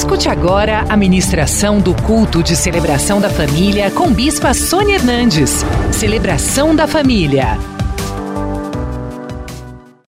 [0.00, 5.50] Escute agora a ministração do culto de celebração da família com Bispa Sônia Hernandes.
[5.92, 7.58] Celebração da família.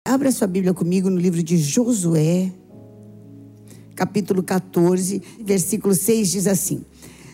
[0.07, 2.53] Abra sua Bíblia comigo no livro de Josué,
[3.97, 6.85] capítulo 14, versículo 6 diz assim: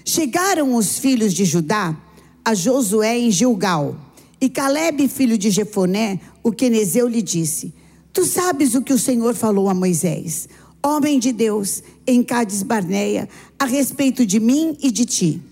[0.02, 1.94] Chegaram os filhos de Judá
[2.42, 3.94] a Josué em Gilgal,
[4.40, 7.74] e Caleb, filho de Jefoné, o quenezeu, lhe disse:
[8.14, 10.48] Tu sabes o que o Senhor falou a Moisés,
[10.86, 13.28] homem de Deus, em Cádiz Barneia,
[13.58, 15.42] a respeito de mim e de ti.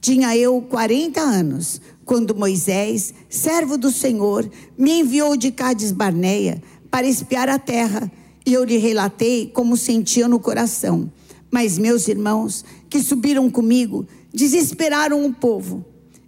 [0.00, 7.06] Tinha eu 40 anos, quando Moisés, servo do Senhor, me enviou de Cádiz Barneia para
[7.06, 8.12] espiar a terra,
[8.44, 11.10] e eu lhe relatei como sentia no coração.
[11.50, 15.84] Mas meus irmãos, que subiram comigo, desesperaram o povo.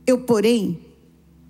[0.07, 0.79] Eu, porém,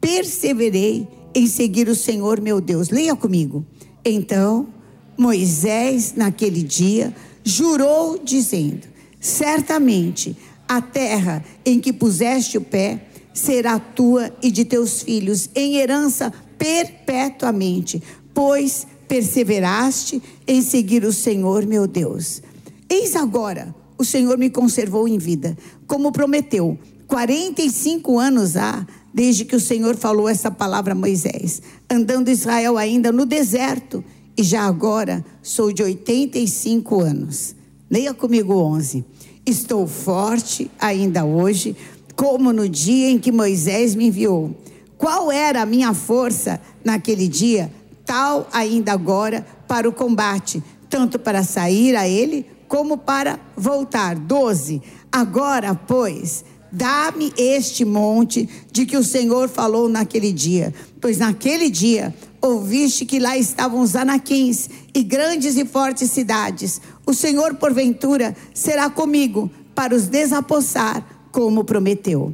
[0.01, 2.89] perseverei em seguir o Senhor meu Deus.
[2.89, 3.65] Leia comigo.
[4.05, 4.69] Então,
[5.17, 8.87] Moisés, naquele dia, jurou, dizendo:
[9.21, 10.37] Certamente
[10.69, 16.33] a terra em que puseste o pé será tua e de teus filhos em herança
[16.57, 22.43] perpetuamente, pois perseveraste em seguir o Senhor meu Deus.
[22.89, 25.57] Eis agora, o Senhor me conservou em vida,
[25.87, 26.79] como prometeu.
[27.07, 33.13] 45 anos há desde que o Senhor falou essa palavra a Moisés, andando Israel ainda
[33.13, 34.03] no deserto
[34.37, 37.55] e já agora sou de 85 anos.
[37.91, 39.05] Leia comigo 11.
[39.47, 41.77] Estou forte ainda hoje,
[42.17, 44.55] como no dia em que Moisés me enviou.
[44.97, 47.71] Qual era a minha força naquele dia,
[48.05, 54.17] tal ainda agora para o combate, tanto para sair a ele como para voltar.
[54.17, 54.81] 12.
[55.13, 62.15] Agora, pois, dá-me este monte de que o Senhor falou naquele dia, pois naquele dia
[62.45, 66.81] ouviste que lá estavam os anaquins e grandes e fortes cidades.
[67.07, 72.33] O Senhor, porventura, será comigo para os desapossar, como prometeu.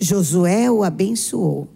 [0.00, 1.68] Josué o abençoou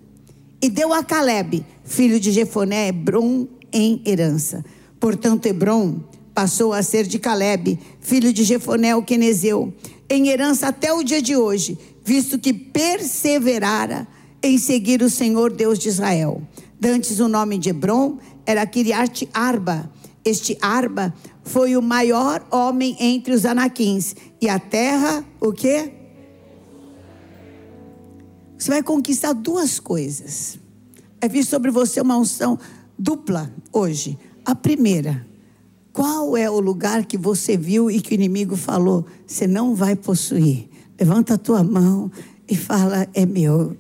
[0.60, 4.64] e deu a Caleb, filho de Jefoné, Hebron em herança.
[4.98, 6.00] Portanto, Hebron
[6.34, 9.72] passou a ser de Caleb, filho de Jefoné, o quenezeu,
[10.08, 14.08] em herança até o dia de hoje, visto que perseverara
[14.43, 16.43] em seguir o Senhor Deus de Israel.
[16.78, 19.91] Dantes o nome de Hebron era Kiriat Arba.
[20.25, 24.14] Este Arba foi o maior homem entre os anaquins.
[24.41, 25.92] E a terra, o quê?
[28.59, 30.59] Você vai conquistar duas coisas.
[31.20, 32.59] Vai vir sobre você uma unção
[32.98, 34.19] dupla hoje.
[34.44, 35.26] A primeira,
[35.93, 39.06] qual é o lugar que você viu e que o inimigo falou?
[39.26, 40.69] Você não vai possuir.
[40.98, 42.10] Levanta a tua mão
[42.48, 43.76] e fala: é meu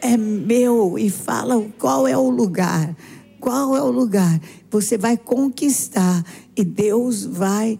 [0.00, 2.96] é meu e fala qual é o lugar.
[3.40, 4.40] Qual é o lugar?
[4.70, 6.24] Você vai conquistar
[6.54, 7.78] e Deus vai,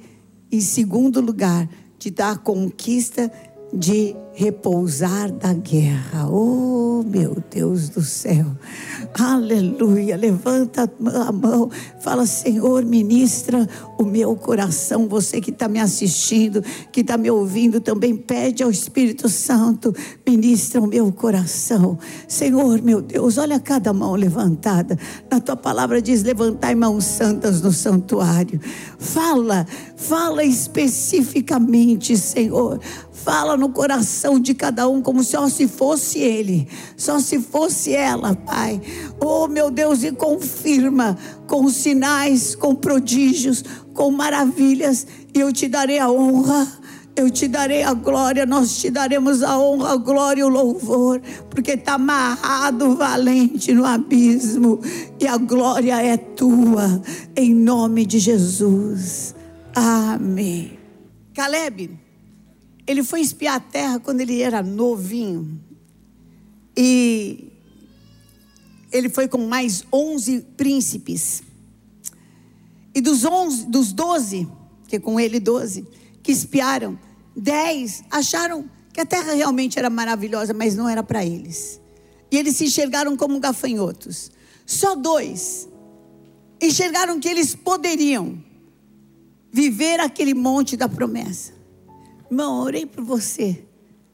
[0.51, 3.31] em segundo lugar, te dar a conquista
[3.73, 6.29] de repousar da guerra.
[6.31, 8.47] Oh, meu Deus do céu.
[9.19, 10.17] Aleluia.
[10.17, 10.91] Levanta
[11.27, 11.71] a mão.
[12.01, 15.07] Fala, Senhor, ministra o meu coração.
[15.09, 19.95] Você que está me assistindo, que está me ouvindo, também pede ao Espírito Santo,
[20.27, 21.99] ministra o meu coração.
[22.27, 24.99] Senhor, meu Deus, olha cada mão levantada.
[25.31, 28.59] Na tua palavra diz: levantai mãos santas no santuário.
[28.99, 29.67] Fala,
[29.97, 32.81] fala especificamente, Senhor.
[33.31, 38.35] Fala no coração de cada um como só se fosse ele, só se fosse ela,
[38.35, 38.83] Pai.
[39.21, 43.63] Oh, meu Deus, e confirma com sinais, com prodígios,
[43.95, 46.67] com maravilhas, eu te darei a honra.
[47.15, 51.21] Eu te darei a glória, nós te daremos a honra, a glória e o louvor,
[51.51, 54.81] porque está amarrado valente no abismo,
[55.21, 57.01] e a glória é tua,
[57.37, 59.37] em nome de Jesus.
[59.75, 60.79] Amém.
[61.35, 62.00] Caleb,
[62.87, 65.61] ele foi espiar a terra quando ele era novinho.
[66.77, 67.53] E
[68.93, 71.43] ele foi com mais 11 príncipes.
[72.95, 74.49] E dos 11, dos 12,
[74.89, 75.87] que com ele 12,
[76.23, 76.99] que espiaram,
[77.37, 81.81] 10 acharam que a terra realmente era maravilhosa, mas não era para eles.
[82.31, 84.31] E eles se enxergaram como gafanhotos.
[84.67, 85.69] Só dois
[86.61, 88.43] enxergaram que eles poderiam
[89.53, 91.60] viver aquele monte da promessa.
[92.31, 93.65] Irmão, orei por você.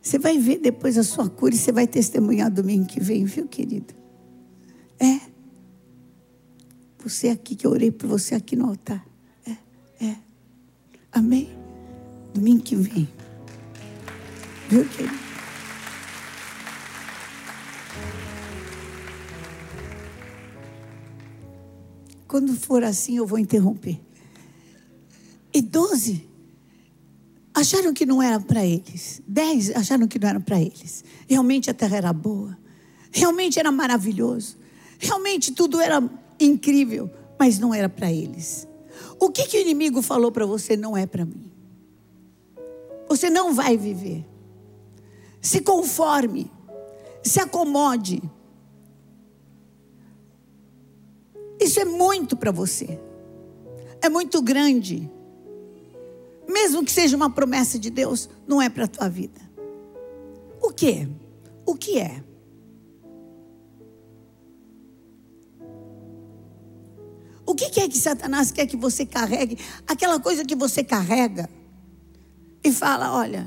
[0.00, 3.46] Você vai ver depois a sua cura e você vai testemunhar domingo que vem, viu,
[3.46, 3.92] querido?
[4.98, 5.20] É.
[7.04, 9.06] Você aqui, que eu orei por você aqui no altar.
[9.46, 10.16] É, é.
[11.12, 11.50] Amém?
[12.32, 13.08] Domingo que vem.
[14.69, 15.26] Viu, querido?
[22.26, 24.00] Quando for assim, eu vou interromper.
[25.52, 26.25] E doze
[27.56, 29.23] acharam que não era para eles.
[29.26, 31.03] Dez acharam que não era para eles.
[31.26, 32.56] Realmente a terra era boa.
[33.11, 34.58] Realmente era maravilhoso.
[34.99, 36.03] Realmente tudo era
[36.38, 38.69] incrível, mas não era para eles.
[39.19, 41.50] O que, que o inimigo falou para você não é para mim?
[43.08, 44.26] Você não vai viver.
[45.41, 46.50] Se conforme,
[47.23, 48.23] se acomode.
[51.58, 53.00] Isso é muito para você.
[54.03, 55.11] É muito grande.
[56.48, 59.40] Mesmo que seja uma promessa de Deus, não é para a tua vida.
[60.60, 61.08] O que?
[61.64, 62.22] O que é?
[67.46, 69.58] O que é que Satanás quer que você carregue?
[69.87, 71.48] Aquela coisa que você carrega
[72.62, 73.46] e fala: olha,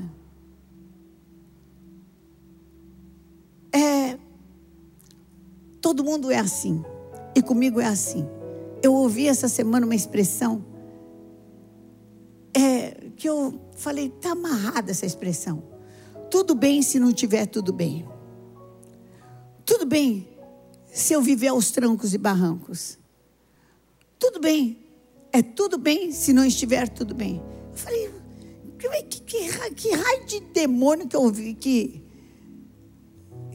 [3.72, 4.18] é,
[5.80, 6.82] todo mundo é assim,
[7.34, 8.26] e comigo é assim.
[8.82, 10.64] Eu ouvi essa semana uma expressão
[13.10, 15.62] que eu falei: está amarrada essa expressão.
[16.30, 18.08] Tudo bem se não tiver tudo bem.
[19.64, 20.28] Tudo bem
[20.92, 22.98] se eu viver aos trancos e barrancos.
[24.18, 24.78] Tudo bem.
[25.32, 27.42] É tudo bem se não estiver tudo bem.
[27.70, 28.10] Eu falei,
[28.78, 32.02] que, que, que, que raio de demônio que eu ouvi que,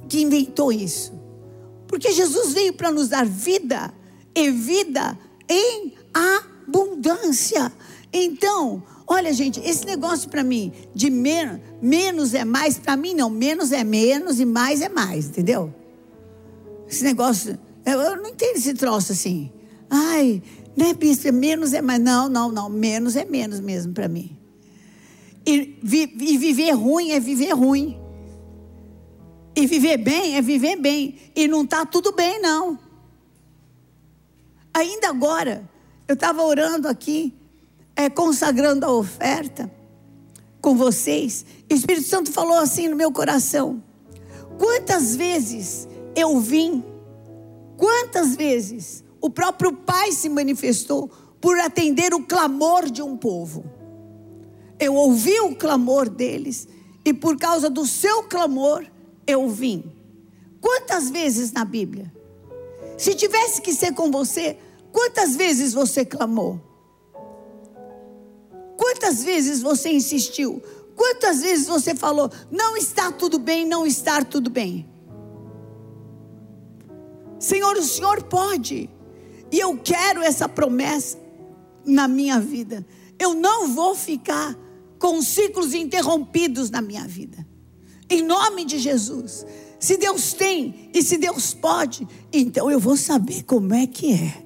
[0.08, 1.14] que inventou isso?
[1.88, 3.94] Porque Jesus veio para nos dar vida
[4.34, 5.18] e vida
[5.50, 7.72] em abundância.
[8.12, 13.30] Então, olha, gente, esse negócio para mim de menos, menos é mais, para mim não,
[13.30, 15.74] menos é menos e mais é mais, entendeu?
[16.88, 19.52] Esse negócio, eu, eu não entendo esse troço assim.
[19.90, 20.42] Ai,
[20.76, 21.32] né, bispo?
[21.32, 22.02] Menos é mais.
[22.02, 22.70] Não, não, não.
[22.70, 24.36] Menos é menos mesmo para mim.
[25.46, 28.00] E, vi, e viver ruim é viver ruim.
[29.56, 31.16] E viver bem é viver bem.
[31.36, 32.78] E não está tudo bem, não.
[34.74, 35.70] Ainda agora,
[36.08, 37.34] eu estava orando aqui,
[37.96, 39.72] é, consagrando a oferta
[40.62, 41.46] com vocês.
[41.70, 43.82] O Espírito Santo falou assim no meu coração:
[44.58, 46.84] quantas vezes eu vim,
[47.78, 51.10] quantas vezes o próprio Pai se manifestou
[51.40, 53.64] por atender o clamor de um povo.
[54.80, 56.68] Eu ouvi o clamor deles
[57.04, 58.86] e por causa do seu clamor
[59.28, 59.84] eu vim.
[60.60, 62.12] Quantas vezes na Bíblia?
[62.98, 64.58] Se tivesse que ser com você,
[64.92, 66.60] quantas vezes você clamou?
[69.06, 70.64] Quantas vezes você insistiu?
[70.96, 74.90] Quantas vezes você falou, não está tudo bem, não está tudo bem?
[77.38, 78.90] Senhor, o Senhor pode.
[79.52, 81.20] E eu quero essa promessa
[81.86, 82.84] na minha vida.
[83.20, 84.58] Eu não vou ficar
[84.98, 87.46] com ciclos interrompidos na minha vida.
[88.10, 89.46] Em nome de Jesus.
[89.80, 94.45] Se Deus tem e se Deus pode, então eu vou saber como é que é.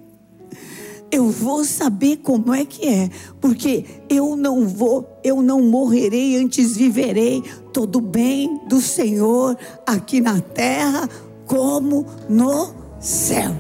[1.12, 3.10] Eu vou saber como é que é,
[3.42, 9.58] porque eu não vou, eu não morrerei, antes viverei todo bem do Senhor
[9.88, 11.10] aqui na terra
[11.48, 13.56] como no céu.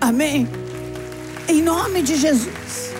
[0.00, 0.46] Amém.
[1.48, 2.92] Em nome de Jesus.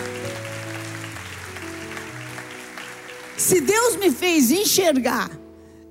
[3.37, 5.31] Se Deus me fez enxergar,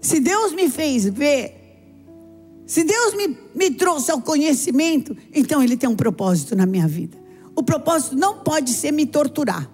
[0.01, 1.59] se Deus me fez ver,
[2.67, 7.18] se Deus me, me trouxe ao conhecimento, então Ele tem um propósito na minha vida.
[7.59, 9.69] O propósito não pode ser me torturar.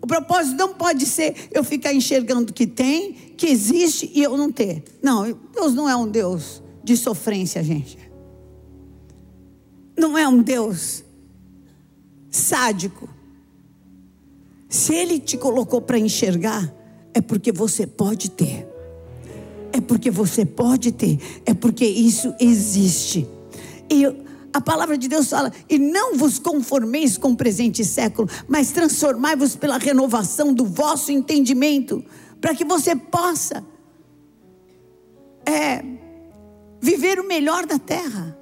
[0.00, 4.52] O propósito não pode ser eu ficar enxergando que tem, que existe e eu não
[4.52, 4.84] ter.
[5.02, 7.98] Não, Deus não é um Deus de sofrência, gente.
[9.98, 11.02] Não é um Deus
[12.30, 13.08] sádico.
[14.68, 16.72] Se ele te colocou para enxergar,
[17.12, 18.68] é porque você pode ter.
[19.72, 21.18] É porque você pode ter.
[21.44, 23.26] É porque isso existe.
[23.90, 24.04] E
[24.54, 29.56] a palavra de Deus fala: e não vos conformeis com o presente século, mas transformai-vos
[29.56, 32.04] pela renovação do vosso entendimento,
[32.40, 33.66] para que você possa
[35.44, 35.84] é,
[36.80, 38.38] viver o melhor da terra.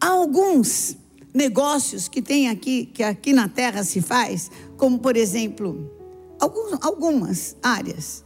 [0.00, 0.96] Há alguns
[1.34, 5.92] negócios que tem aqui, que aqui na terra se faz, como por exemplo,
[6.40, 8.24] alguns, algumas áreas,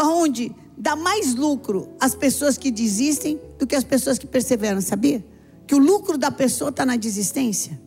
[0.00, 5.24] onde dá mais lucro às pessoas que desistem do que às pessoas que perseveram, sabia?
[5.66, 7.80] Que o lucro da pessoa está na desistência.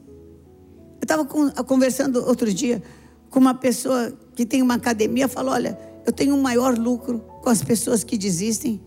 [0.99, 1.25] Eu estava
[1.63, 2.81] conversando outro dia
[3.29, 7.49] com uma pessoa que tem uma academia, falou: Olha, eu tenho um maior lucro com
[7.49, 8.81] as pessoas que desistem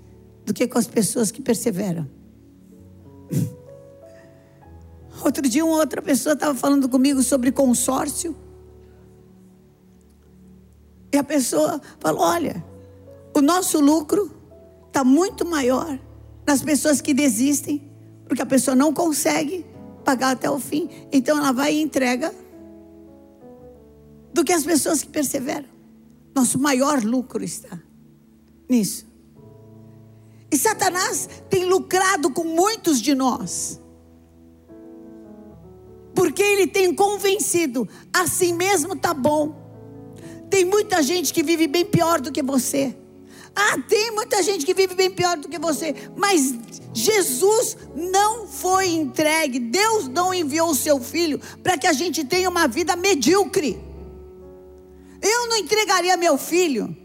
[0.45, 2.09] do que com as pessoas que perseveram.
[5.25, 8.35] Outro dia, uma outra pessoa estava falando comigo sobre consórcio.
[11.13, 12.65] E a pessoa falou: olha,
[13.35, 14.31] o nosso lucro
[14.87, 15.99] está muito maior
[16.47, 17.91] nas pessoas que desistem,
[18.27, 19.65] porque a pessoa não consegue
[20.05, 20.89] pagar até o fim.
[21.11, 22.35] Então ela vai e entrega.
[24.35, 25.69] Do que as pessoas que perseveram.
[26.35, 27.79] Nosso maior lucro está
[28.69, 29.07] nisso.
[30.51, 33.81] E Satanás tem lucrado com muitos de nós.
[36.15, 39.55] Porque ele tem convencido, assim mesmo tá bom.
[40.51, 42.95] Tem muita gente que vive bem pior do que você.
[43.55, 46.55] Ah, tem muita gente que vive bem pior do que você, mas
[46.95, 52.49] Jesus não foi entregue, Deus não enviou o seu filho para que a gente tenha
[52.49, 53.79] uma vida medíocre.
[55.21, 56.97] Eu não entregaria meu filho,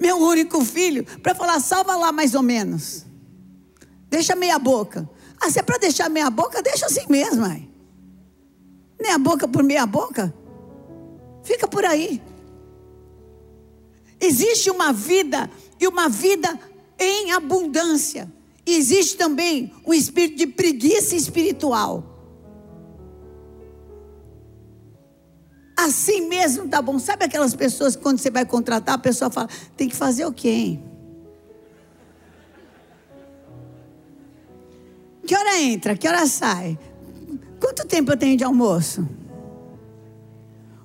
[0.00, 3.04] meu único filho, para falar, salva lá mais ou menos.
[4.08, 5.08] Deixa meia boca.
[5.40, 7.68] Ah, se é para deixar meia boca, deixa assim mesmo, mãe.
[9.00, 10.32] Meia boca por meia boca.
[11.42, 12.22] Fica por aí.
[14.20, 15.50] Existe uma vida
[15.80, 16.58] e uma vida
[16.98, 18.30] em abundância.
[18.66, 22.14] Existe também um espírito de preguiça espiritual.
[25.76, 26.98] Assim mesmo tá bom.
[26.98, 30.32] Sabe aquelas pessoas que quando você vai contratar, a pessoa fala: tem que fazer o
[30.32, 30.84] quê, hein?
[35.26, 35.96] Que hora entra?
[35.96, 36.78] Que hora sai?
[37.60, 39.06] Quanto tempo eu tenho de almoço?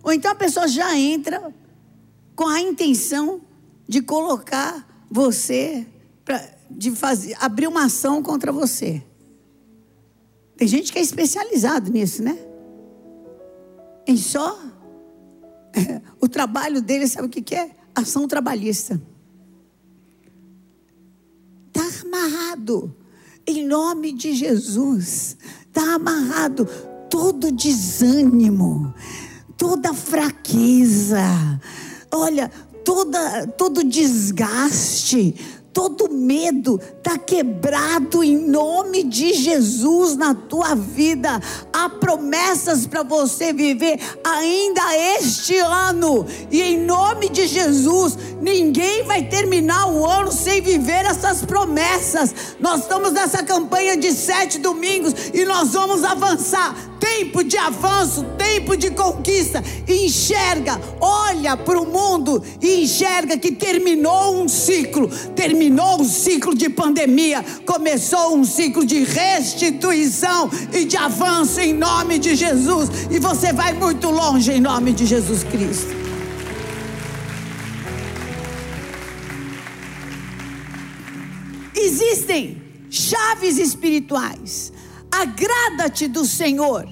[0.01, 1.53] Ou então a pessoa já entra
[2.35, 3.41] com a intenção
[3.89, 5.87] de colocar você,
[6.23, 9.03] pra, de fazer, abrir uma ação contra você.
[10.55, 12.37] Tem gente que é especializado nisso, né?
[14.05, 14.59] Em só.
[16.21, 17.71] o trabalho dele, sabe o que, que é?
[17.95, 19.01] Ação trabalhista.
[21.67, 22.95] Está amarrado.
[23.47, 25.35] Em nome de Jesus.
[25.65, 26.67] Está amarrado
[27.09, 28.93] todo desânimo,
[29.57, 31.19] toda fraqueza.
[32.11, 32.51] Olha,
[32.89, 35.35] toda, todo desgaste,
[35.71, 41.39] todo medo está quebrado em nome de Jesus na tua vida.
[41.71, 44.81] Há promessas para você viver ainda
[45.19, 51.43] este ano, e em nome de Jesus, ninguém vai terminar o ano sem viver essas
[51.45, 52.33] promessas.
[52.59, 58.75] Nós estamos nessa campanha de sete domingos e nós vamos avançar tempo de avanço, tempo
[58.75, 59.63] de conquista.
[59.87, 66.69] Enxerga, olha para o mundo e enxerga que terminou um ciclo, terminou um ciclo de
[66.69, 72.89] pandemia, começou um ciclo de restituição e de avanço em nome de Jesus.
[73.09, 76.18] E você vai muito longe em nome de Jesus Cristo.
[81.99, 84.71] Existem chaves espirituais
[85.11, 86.87] agrada-te do Senhor,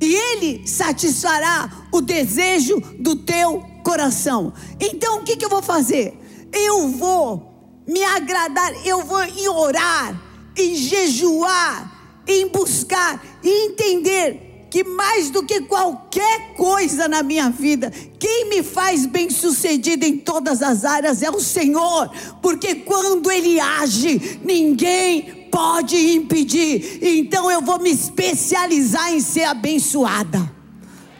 [0.00, 4.54] e Ele satisfará o desejo do teu coração.
[4.80, 6.18] Então o que, que eu vou fazer?
[6.52, 10.18] Eu vou me agradar, eu vou em orar,
[10.56, 17.90] em jejuar, em buscar e entender que mais do que qualquer coisa na minha vida,
[18.18, 22.10] quem me faz bem sucedido em todas as áreas é o Senhor,
[22.42, 26.98] porque quando Ele age, ninguém pode impedir.
[27.02, 30.52] Então eu vou me especializar em ser abençoada.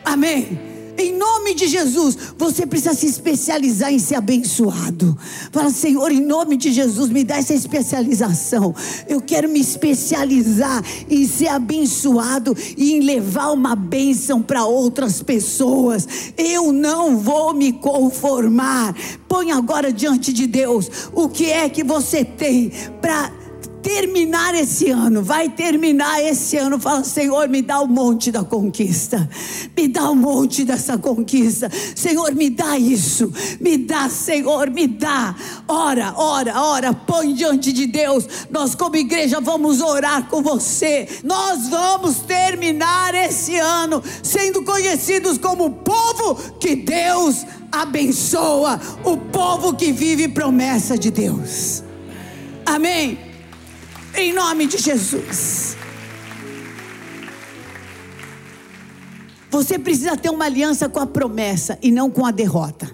[0.04, 0.75] Amém.
[0.98, 5.16] Em nome de Jesus, você precisa se especializar em ser abençoado.
[5.52, 8.74] Fala, Senhor, em nome de Jesus, me dá essa especialização.
[9.08, 16.08] Eu quero me especializar em ser abençoado e em levar uma bênção para outras pessoas.
[16.36, 18.94] Eu não vou me conformar.
[19.28, 23.45] Põe agora diante de Deus o que é que você tem para
[23.86, 26.76] terminar esse ano, vai terminar esse ano.
[26.76, 29.30] Fala, Senhor, me dá um monte da conquista,
[29.76, 31.70] me dá um monte dessa conquista.
[31.94, 35.36] Senhor, me dá isso, me dá, Senhor, me dá.
[35.68, 38.26] Ora, ora, ora, põe diante de Deus.
[38.50, 41.06] Nós, como igreja, vamos orar com você.
[41.22, 49.76] Nós vamos terminar esse ano sendo conhecidos como o povo que Deus abençoa, o povo
[49.76, 51.84] que vive promessa de Deus.
[52.64, 53.25] Amém.
[54.16, 55.76] Em nome de Jesus.
[59.50, 62.90] Você precisa ter uma aliança com a promessa e não com a derrota.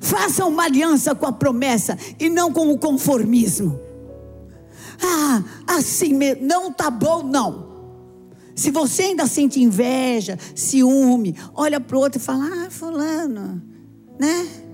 [0.00, 3.80] Faça uma aliança com a promessa e não com o conformismo.
[5.02, 7.68] Ah, assim mesmo, não tá bom, não.
[8.54, 13.62] Se você ainda sente inveja, ciúme, olha para o outro e fala: Ah, Fulano,
[14.18, 14.67] né?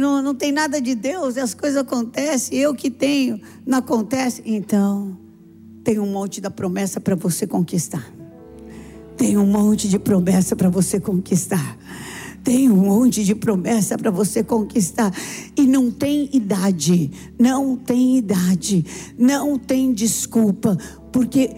[0.00, 4.42] Não, não tem nada de Deus, as coisas acontecem, eu que tenho, não acontece.
[4.44, 5.16] Então,
[5.84, 8.10] tem um monte da promessa para você conquistar.
[9.16, 11.78] Tem um monte de promessa para você conquistar.
[12.42, 15.12] Tem um monte de promessa para você conquistar.
[15.54, 18.84] E não tem idade, não tem idade,
[19.18, 20.78] não tem desculpa,
[21.12, 21.54] porque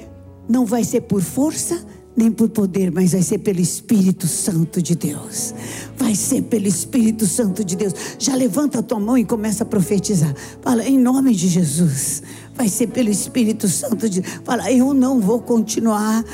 [0.49, 4.95] não vai ser por força nem por poder, mas vai ser pelo Espírito Santo de
[4.95, 5.55] Deus.
[5.97, 7.95] Vai ser pelo Espírito Santo de Deus.
[8.19, 10.35] Já levanta a tua mão e começa a profetizar.
[10.61, 12.23] Fala, em nome de Jesus.
[12.55, 14.41] Vai ser pelo Espírito Santo de Deus.
[14.45, 16.25] Fala, eu não vou continuar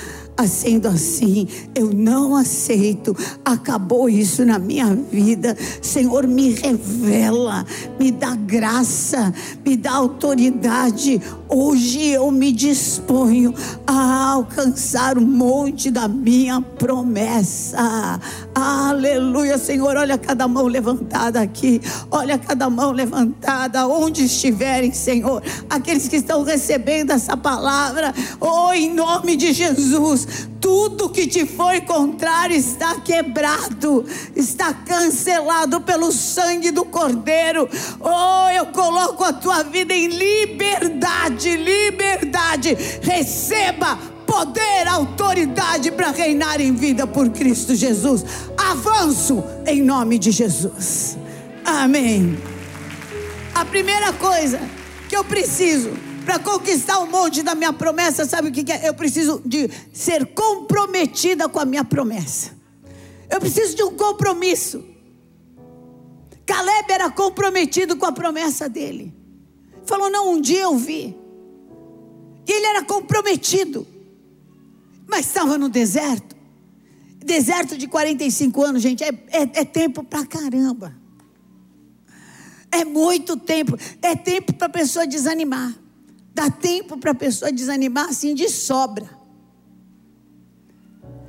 [0.47, 3.17] sendo assim, eu não aceito.
[3.45, 5.57] Acabou isso na minha vida.
[5.83, 7.67] Senhor, me revela,
[7.99, 9.35] me dá graça,
[9.67, 11.21] me dá autoridade.
[11.49, 13.53] Hoje eu me disponho
[13.87, 18.21] a alcançar o monte da minha promessa.
[18.55, 19.97] Aleluia, Senhor.
[19.97, 21.81] Olha cada mão levantada aqui.
[22.11, 25.43] Olha cada mão levantada, onde estiverem, Senhor.
[25.69, 30.28] Aqueles que estão recebendo essa palavra, oh, em nome de Jesus
[30.61, 34.05] tudo que te foi contrário está quebrado,
[34.35, 37.69] está cancelado pelo sangue do Cordeiro.
[38.01, 42.77] Oh, eu coloco a tua vida em liberdade, liberdade.
[43.03, 48.25] Receba poder, autoridade para reinar em vida por Cristo Jesus.
[48.57, 51.17] Avanço em nome de Jesus.
[51.65, 52.39] Amém.
[53.55, 54.61] A primeira coisa
[55.09, 55.91] que eu preciso
[56.29, 58.87] para conquistar o monte da minha promessa, sabe o que, é?
[58.87, 62.55] Eu preciso de ser comprometida com a minha promessa.
[63.31, 64.85] Eu preciso de um compromisso.
[66.45, 69.15] Caleb era comprometido com a promessa dele.
[69.87, 71.17] Falou: Não, um dia eu vi.
[72.47, 73.87] E ele era comprometido.
[75.07, 76.37] Mas estava no deserto.
[77.25, 80.95] Deserto de 45 anos, gente, é, é, é tempo pra caramba.
[82.71, 83.79] É muito tempo.
[84.03, 85.88] É tempo para a pessoa desanimar.
[86.39, 89.11] Dá tempo para a pessoa desanimar assim de sobra.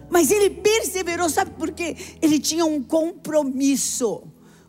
[0.07, 1.97] Mas ele perseverou, sabe por quê?
[2.21, 4.21] Ele tinha um compromisso.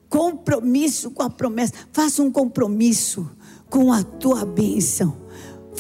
[0.08, 1.74] Compromisso com a promessa.
[1.92, 3.30] Faça um compromisso
[3.68, 5.14] com a tua bênção.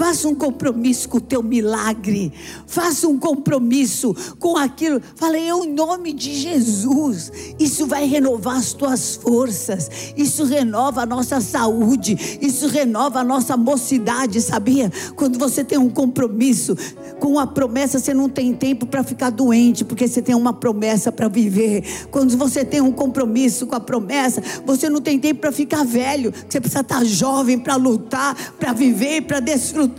[0.00, 2.32] Faça um compromisso com o teu milagre.
[2.66, 4.98] Faça um compromisso com aquilo.
[5.14, 7.30] Falei, eu em nome de Jesus.
[7.58, 9.90] Isso vai renovar as tuas forças.
[10.16, 12.38] Isso renova a nossa saúde.
[12.40, 14.90] Isso renova a nossa mocidade, sabia?
[15.16, 16.74] Quando você tem um compromisso
[17.18, 21.12] com a promessa, você não tem tempo para ficar doente, porque você tem uma promessa
[21.12, 22.06] para viver.
[22.10, 26.32] Quando você tem um compromisso com a promessa, você não tem tempo para ficar velho.
[26.48, 29.89] Você precisa estar jovem para lutar, para viver, para desfrutar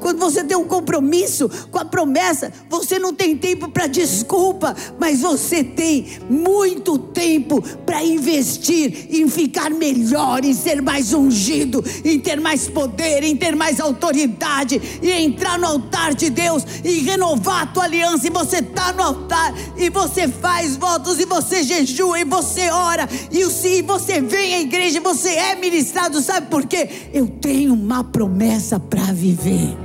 [0.00, 5.20] Quando você tem um compromisso com a promessa, você não tem tempo para desculpa, mas
[5.20, 12.40] você tem muito tempo para investir em ficar melhor, em ser mais ungido, em ter
[12.40, 17.66] mais poder, em ter mais autoridade, e entrar no altar de Deus e renovar a
[17.66, 18.26] tua aliança.
[18.26, 23.08] E você está no altar e você faz votos e você jejua e você ora
[23.30, 23.42] e
[23.82, 26.20] você vem à igreja você é ministrado.
[26.20, 26.88] Sabe por quê?
[27.12, 29.76] Eu tenho uma promessa para viver.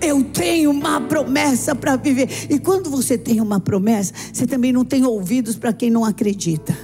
[0.00, 2.28] Eu tenho uma promessa para viver.
[2.50, 6.76] E quando você tem uma promessa, você também não tem ouvidos para quem não acredita.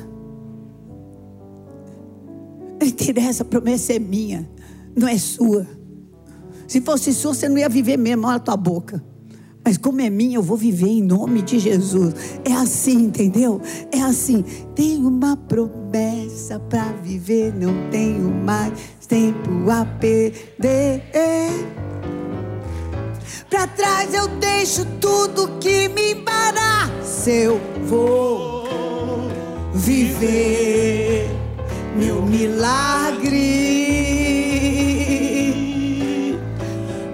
[2.81, 4.49] Não interessa, promessa é minha,
[4.97, 5.67] não é sua.
[6.67, 9.05] Se fosse sua, você não ia viver mesmo, olha a tua boca.
[9.65, 12.15] Mas como é minha, eu vou viver em nome de Jesus.
[12.45, 13.61] É assim, entendeu?
[13.93, 14.45] É assim.
[14.75, 18.73] Tenho uma promessa para viver, não tenho mais
[19.07, 21.03] tempo a perder.
[23.49, 27.31] Para trás eu deixo tudo que me embaraça.
[27.31, 28.67] Eu vou
[29.75, 31.31] viver
[31.97, 33.43] meu milagre.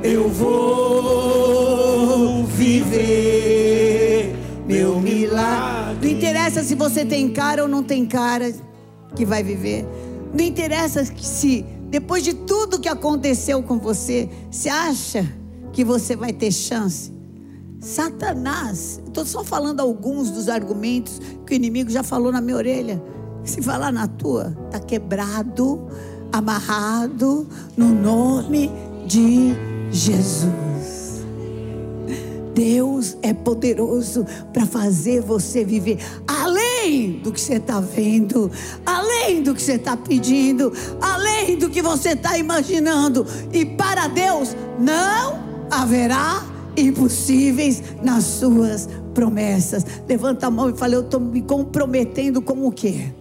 [0.03, 1.28] Eu vou
[6.19, 8.53] interessa se você tem cara ou não tem cara
[9.15, 9.87] que vai viver.
[10.35, 15.27] Não interessa se depois de tudo que aconteceu com você, você acha
[15.73, 17.13] que você vai ter chance?
[17.81, 23.01] Satanás, estou só falando alguns dos argumentos que o inimigo já falou na minha orelha.
[23.45, 25.87] Se falar na tua, está quebrado,
[26.33, 28.71] amarrado no nome
[29.07, 29.55] de
[29.91, 30.78] Jesus.
[32.59, 38.51] Deus é poderoso para fazer você viver além do que você está vendo,
[38.85, 43.25] além do que você está pedindo, além do que você está imaginando.
[43.53, 45.39] E para Deus não
[45.71, 46.45] haverá
[46.77, 49.87] impossíveis nas suas promessas.
[50.09, 53.13] Levanta a mão e fala: Eu estou me comprometendo com o quê?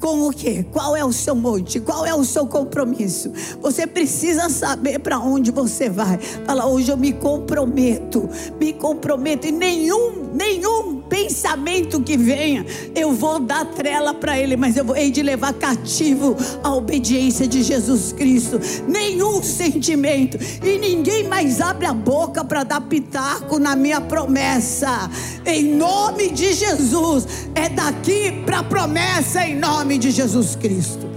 [0.00, 0.64] Com o quê?
[0.72, 1.78] Qual é o seu monte?
[1.78, 3.30] Qual é o seu compromisso?
[3.60, 6.16] Você precisa saber para onde você vai.
[6.18, 8.26] Fala, hoje eu me comprometo,
[8.58, 14.76] me comprometo e nenhum, nenhum pensamento que venha, eu vou dar trela para ele, mas
[14.76, 18.58] eu vou hei de levar cativo a obediência de Jesus Cristo.
[18.88, 25.10] Nenhum sentimento e ninguém mais abre a boca para dar pitaco na minha promessa.
[25.44, 31.10] Em nome de Jesus, é daqui para a promessa em nome de Jesus Cristo.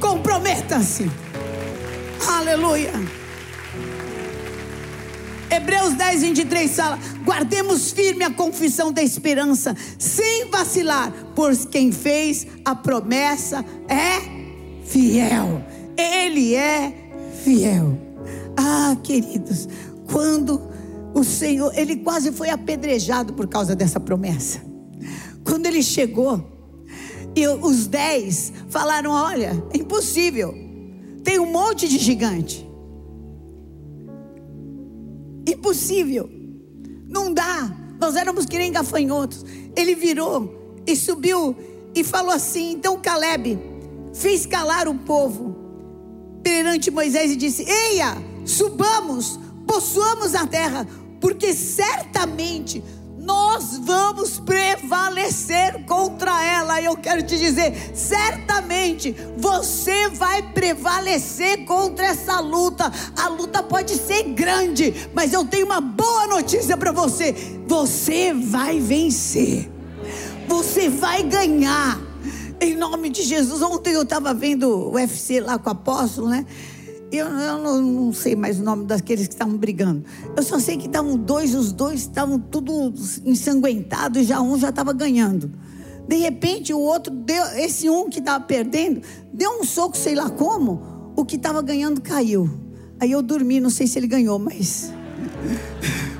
[0.00, 1.10] Comprometa-se.
[2.26, 3.03] Aleluia.
[5.54, 12.46] Hebreus 10, 23 fala: guardemos firme a confissão da esperança, sem vacilar, pois quem fez
[12.64, 14.20] a promessa é
[14.84, 15.64] fiel.
[15.96, 16.92] Ele é
[17.44, 17.96] fiel.
[18.56, 19.68] Ah, queridos,
[20.10, 20.60] quando
[21.14, 24.60] o Senhor, ele quase foi apedrejado por causa dessa promessa.
[25.44, 26.52] Quando ele chegou,
[27.36, 30.52] e os dez falaram: Olha, é impossível,
[31.22, 32.73] tem um monte de gigante.
[35.46, 36.30] Impossível.
[37.08, 37.70] Não dá.
[38.00, 39.44] Nós éramos que nem gafanhotos.
[39.76, 41.56] Ele virou e subiu
[41.94, 43.58] e falou assim: então Caleb
[44.12, 45.56] fez calar o povo
[46.42, 50.86] perante Moisés e disse: Eia, subamos, possuamos a terra,
[51.20, 52.82] porque certamente
[53.18, 56.03] nós vamos prevalecer ela.
[56.84, 62.92] Eu quero te dizer, certamente você vai prevalecer contra essa luta.
[63.16, 67.34] A luta pode ser grande, mas eu tenho uma boa notícia para você:
[67.66, 69.70] você vai vencer.
[70.46, 72.00] Você vai ganhar.
[72.60, 73.60] Em nome de Jesus.
[73.62, 76.46] Ontem eu estava vendo o UFC lá com o apóstolo, né?
[77.10, 80.04] Eu, eu não, não, sei mais o nome daqueles que estavam brigando.
[80.36, 82.92] Eu só sei que estavam dois, os dois estavam tudo
[83.24, 85.50] ensanguentados e já um já estava ganhando.
[86.06, 89.00] De repente o outro deu, esse um que estava perdendo,
[89.32, 92.50] deu um soco, sei lá como, o que estava ganhando caiu.
[93.00, 94.92] Aí eu dormi, não sei se ele ganhou, mas.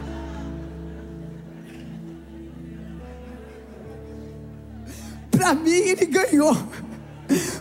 [5.31, 6.57] Para mim ele ganhou.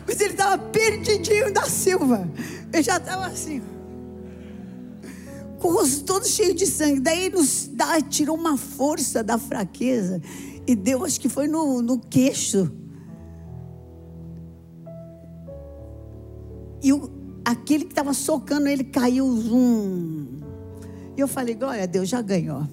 [0.08, 2.30] Mas ele estava perdidinho da Silva.
[2.72, 3.62] Eu já estava assim.
[5.60, 7.00] Com o rosto todo cheio de sangue.
[7.00, 10.22] Daí nos dá, tirou uma força da fraqueza.
[10.66, 12.72] E deu, acho que foi no, no queixo.
[16.82, 17.10] E o,
[17.46, 19.36] aquele que estava socando ele caiu.
[19.36, 20.42] Zum.
[21.16, 22.68] E eu falei, glória a Deus, já ganhou.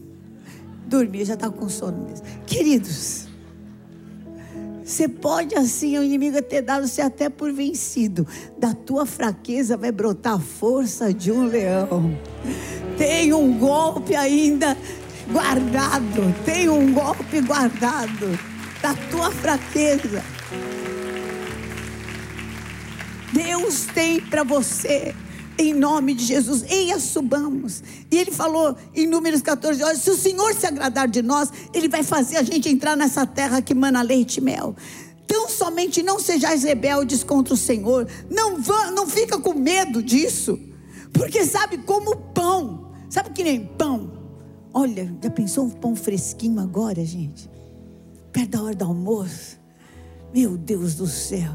[0.87, 2.27] Dormi, já estava com sono mesmo.
[2.47, 3.29] Queridos.
[4.85, 8.27] Você pode assim, o inimigo ter dado você até por vencido.
[8.59, 12.19] Da tua fraqueza vai brotar a força de um leão.
[12.99, 14.77] Tem um golpe ainda
[15.33, 16.35] guardado.
[16.45, 18.39] Tem um golpe guardado
[18.83, 20.23] da tua fraqueza.
[23.33, 25.15] Deus tem para você
[25.59, 27.83] em nome de Jesus, eia subamos.
[28.11, 31.89] E ele falou em Números 14: olha, se o Senhor se agradar de nós, ele
[31.89, 34.75] vai fazer a gente entrar nessa terra que mana leite e mel.
[35.27, 40.59] Tão somente não sejais rebeldes contra o Senhor, não, vá, não fica com medo disso,
[41.13, 44.20] porque sabe como pão, sabe que nem pão.
[44.73, 47.51] Olha, já pensou um pão fresquinho agora, gente?
[48.33, 49.59] Perto da hora do almoço.
[50.33, 51.53] Meu Deus do céu,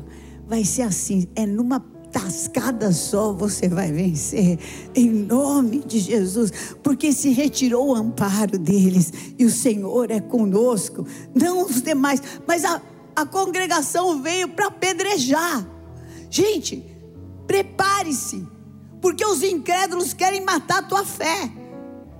[0.47, 1.80] vai ser assim, é numa
[2.12, 4.58] tascada só você vai vencer,
[4.95, 6.51] em nome de Jesus,
[6.82, 12.63] porque se retirou o amparo deles e o Senhor é conosco, não os demais, mas
[12.63, 12.82] a,
[13.13, 15.67] a congregação veio para apedrejar.
[16.30, 16.86] Gente,
[17.47, 18.47] prepare-se,
[19.01, 21.51] porque os incrédulos querem matar a tua fé.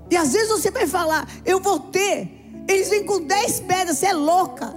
[0.10, 2.30] E às vezes você vai falar, eu vou ter.
[2.68, 4.74] Eles vêm com dez pedras, você é louca.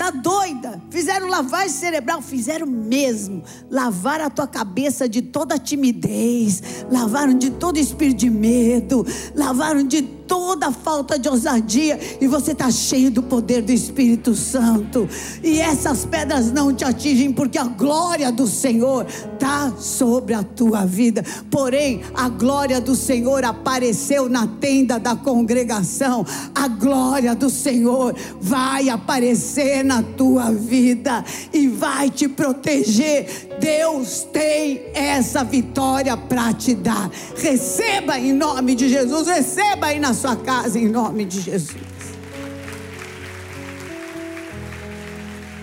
[0.00, 0.80] Tá doida?
[0.88, 2.22] Fizeram lavagem cerebral?
[2.22, 3.42] Fizeram mesmo.
[3.70, 10.00] Lavaram a tua cabeça de toda timidez, lavaram de todo espírito de medo, lavaram de
[10.30, 15.08] toda falta de ousadia e você está cheio do poder do Espírito Santo.
[15.42, 20.86] E essas pedras não te atingem porque a glória do Senhor está sobre a tua
[20.86, 21.24] vida.
[21.50, 26.24] Porém, a glória do Senhor apareceu na tenda da congregação.
[26.54, 33.49] A glória do Senhor vai aparecer na tua vida e vai te proteger.
[33.60, 37.10] Deus tem essa vitória para te dar.
[37.36, 41.76] Receba em nome de Jesus, receba aí na sua casa em nome de Jesus.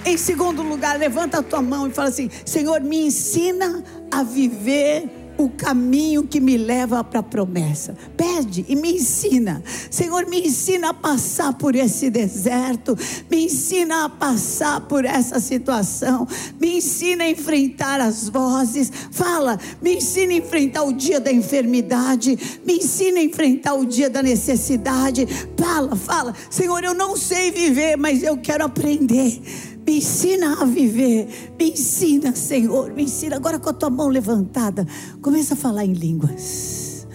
[0.05, 5.09] Em segundo lugar, levanta a tua mão e fala assim: Senhor, me ensina a viver
[5.37, 7.95] o caminho que me leva para a promessa.
[8.15, 9.63] Pede e me ensina.
[9.89, 12.97] Senhor, me ensina a passar por esse deserto.
[13.29, 16.27] Me ensina a passar por essa situação.
[16.59, 18.91] Me ensina a enfrentar as vozes.
[19.11, 22.37] Fala, me ensina a enfrentar o dia da enfermidade.
[22.65, 25.27] Me ensina a enfrentar o dia da necessidade.
[25.57, 26.33] Fala, fala.
[26.49, 29.41] Senhor, eu não sei viver, mas eu quero aprender.
[29.87, 31.53] Me ensina a viver.
[31.57, 32.93] Me ensina, Senhor.
[32.93, 33.37] Me ensina.
[33.37, 34.85] Agora com a tua mão levantada,
[35.21, 37.07] começa a falar em línguas.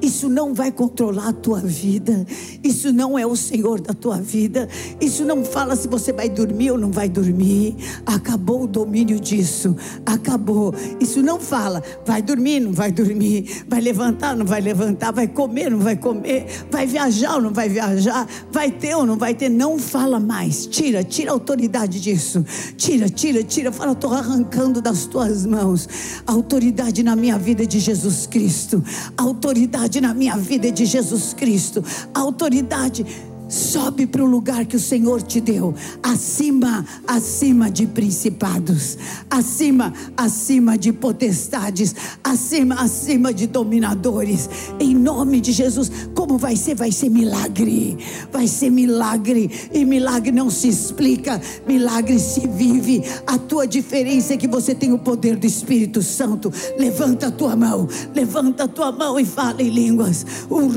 [0.02, 2.26] Isso não vai controlar a tua vida.
[2.62, 4.68] Isso não é o Senhor da tua vida.
[5.00, 7.76] Isso não fala se você vai dormir ou não vai dormir.
[8.04, 9.76] Acabou o domínio disso.
[10.04, 10.74] Acabou.
[11.00, 13.64] Isso não fala vai dormir, não vai dormir.
[13.68, 15.12] Vai levantar, não vai levantar.
[15.12, 16.46] Vai comer, não vai comer.
[16.68, 18.26] Vai viajar ou não vai viajar.
[18.50, 19.48] Vai ter ou não vai ter.
[19.48, 20.66] Não fala mais.
[20.66, 22.44] Tira, tira a autoridade disso.
[22.76, 23.70] Tira, tira, tira.
[23.70, 25.88] Fala, estou arrancando das tuas mãos.
[26.26, 28.82] Autoridade na minha vida é de Jesus Cristo.
[29.16, 31.84] Autoridade autoridade na minha vida é de Jesus Cristo.
[32.14, 33.04] A autoridade
[33.52, 38.96] sobe para o lugar que o Senhor te deu, acima, acima de principados,
[39.28, 44.48] acima, acima de potestades, acima, acima de dominadores,
[44.80, 45.90] em nome de Jesus.
[46.14, 46.74] Como vai ser?
[46.74, 47.98] Vai ser milagre,
[48.32, 53.02] vai ser milagre, e milagre não se explica, milagre se vive.
[53.26, 56.50] A tua diferença é que você tem o poder do Espírito Santo.
[56.78, 60.24] Levanta a tua mão, levanta a tua mão e fala em línguas.
[60.48, 60.68] O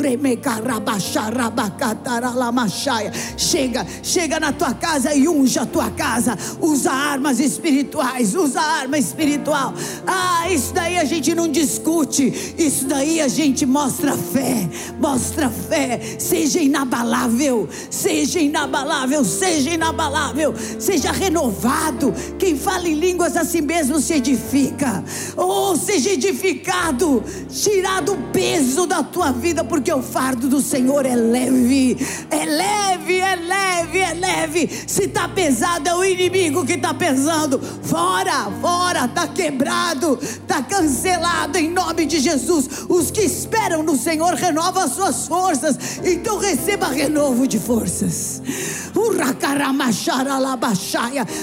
[2.67, 6.37] Chega, chega na tua casa e unja a tua casa.
[6.61, 9.73] Usa armas espirituais, usa arma espiritual.
[10.05, 12.55] Ah, isso daí a gente não discute.
[12.57, 14.69] Isso daí a gente mostra fé.
[14.99, 15.99] Mostra fé.
[16.19, 22.13] Seja inabalável, seja inabalável, seja inabalável, seja renovado.
[22.37, 25.03] Quem fala em línguas a si mesmo se edifica.
[25.35, 31.05] Ou oh, seja edificado, tirado o peso da tua vida, porque o fardo do Senhor
[31.05, 31.97] é leve.
[32.29, 34.69] É leve é leve, é leve.
[34.87, 37.59] Se está pesado, é o inimigo que está pesando.
[37.59, 42.85] Fora, fora, está quebrado, está cancelado em nome de Jesus.
[42.89, 45.99] Os que esperam no Senhor renovam as suas forças.
[46.03, 48.41] Então receba renovo de forças.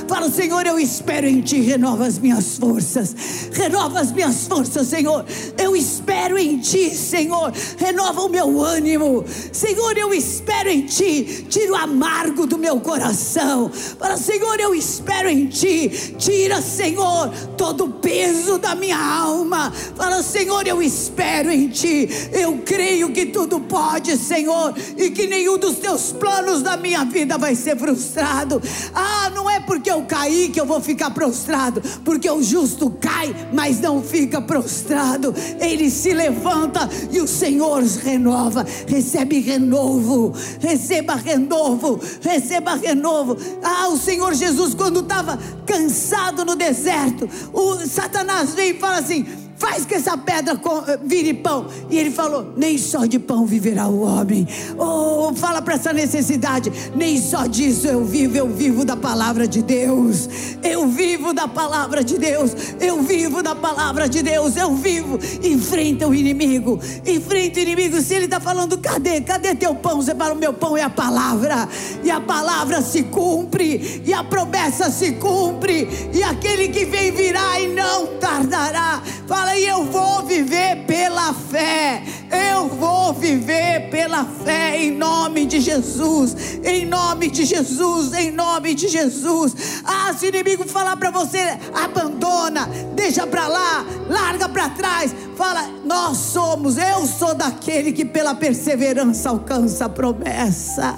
[0.09, 3.15] Fala, Senhor, eu espero em Ti, renova as minhas forças.
[3.53, 5.25] Renova as minhas forças, Senhor.
[5.59, 7.53] Eu espero em Ti, Senhor.
[7.77, 9.25] Renova o meu ânimo.
[9.53, 11.02] Senhor, eu espero em Ti
[11.49, 13.71] tira o amargo do meu coração.
[13.99, 16.15] Fala, Senhor, eu espero em Ti.
[16.19, 19.73] Tira, Senhor, todo o peso da minha alma.
[19.97, 22.09] Fala, Senhor, eu espero em Ti.
[22.33, 27.37] Eu creio que tudo pode, Senhor, e que nenhum dos Teus planos da minha vida
[27.37, 28.63] vai ser frustrado.
[28.95, 33.35] Ah, não é porque eu caí que eu vou ficar prostrado, porque o justo cai,
[33.53, 35.35] mas não fica prostrado.
[35.61, 43.37] Ele se levanta e o Senhor renova, recebe renovo, recebe receba renovo, receba renovo.
[43.63, 49.25] Ah, o Senhor Jesus, quando estava cansado no deserto, o Satanás veio e fala assim:
[49.63, 51.67] faz que essa pedra eh, vire pão.
[51.89, 54.47] E ele falou: nem só de pão viverá o homem.
[54.77, 59.63] Oh, fala para essa necessidade: nem só disso eu vivo, eu vivo da palavra de
[59.63, 60.29] Deus.
[60.65, 62.53] Eu vivo da palavra de Deus.
[62.81, 64.57] Eu vivo da palavra de Deus.
[64.57, 65.19] Eu vivo.
[65.43, 66.81] Enfrenta o inimigo.
[67.07, 68.01] Enfrenta o inimigo.
[68.01, 69.21] Se ele está falando, cadê?
[69.21, 70.03] Cadê teu pão?
[70.03, 71.69] Você fala: o meu pão é a palavra.
[72.03, 74.03] E a palavra se cumpre.
[74.05, 76.11] E a promessa se cumpre.
[76.13, 79.01] E aquele que vem virá e não tardará.
[79.29, 82.03] Fala e eu vou viver pela fé.
[82.31, 86.59] Eu vou viver pela fé em nome de Jesus.
[86.65, 89.83] Em nome de Jesus, em nome de Jesus.
[89.85, 95.15] Ah, se o inimigo falar para você, abandona, deixa para lá, larga para trás.
[95.43, 100.97] Fala, nós somos, eu sou daquele que pela perseverança alcança a promessa.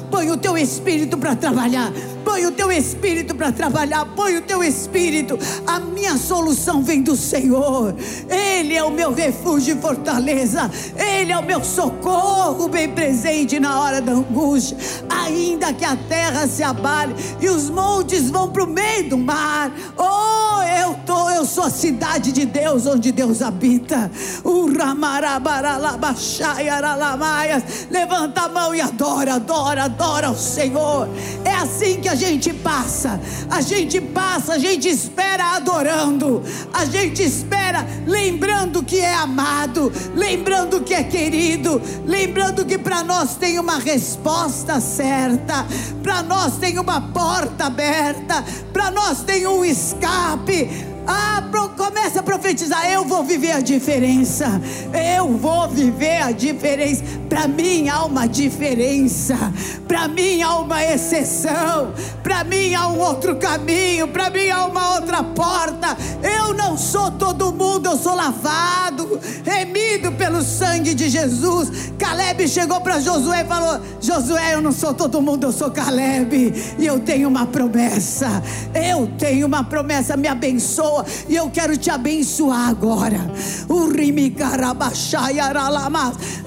[0.10, 1.92] põe o teu espírito para trabalhar
[2.28, 5.40] Põe o teu espírito para trabalhar, põe o teu espírito.
[5.66, 7.96] A minha solução vem do Senhor.
[8.30, 10.70] Ele é o meu refúgio e fortaleza.
[10.98, 14.78] Ele é o meu socorro bem presente na hora da angústia.
[15.10, 19.72] Ainda que a terra se abale e os montes vão para o meio do mar.
[19.98, 24.12] Oh, eu tô, eu sou a cidade de Deus onde Deus habita.
[27.90, 31.08] Levanta a mão e adora, adora, adora o Senhor.
[31.46, 37.24] É assim que a gente passa, a gente passa, a gente espera adorando, a gente
[37.24, 43.78] espera lembrando que é amado, lembrando que é querido, lembrando que para nós tem uma
[43.78, 45.66] resposta certa,
[46.04, 50.97] para nós tem uma porta aberta, para nós tem um escape.
[51.08, 51.38] Ah,
[51.78, 52.90] começa a profetizar.
[52.92, 54.62] Eu vou viver a diferença.
[55.16, 57.04] Eu vou viver a diferença.
[57.30, 59.36] Para mim há uma diferença.
[59.88, 61.94] Para mim há uma exceção.
[62.24, 64.08] Para mim há um outro caminho.
[64.08, 65.98] Para mim há uma outra porta.
[66.24, 67.88] Eu não sou todo mundo.
[67.88, 71.92] Eu sou lavado, remido pelo sangue de Jesus.
[71.98, 75.46] Caleb chegou para Josué e falou: Josué, eu não sou todo mundo.
[75.46, 76.76] Eu sou Caleb.
[76.80, 78.42] E eu tenho uma promessa.
[78.74, 80.18] Eu tenho uma promessa.
[80.18, 80.97] Me abençoa
[81.28, 83.32] e eu quero te abençoar agora.